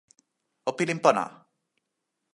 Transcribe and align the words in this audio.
o 0.69 0.71
pilin 0.77 0.99
pona! 1.03 1.25